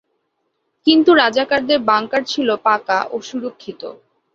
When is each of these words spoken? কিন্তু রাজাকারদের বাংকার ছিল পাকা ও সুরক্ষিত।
কিন্তু 0.87 1.11
রাজাকারদের 1.15 1.79
বাংকার 1.89 2.21
ছিল 2.25 2.49
পাকা 2.65 2.99
ও 3.11 3.25
সুরক্ষিত। 3.27 3.81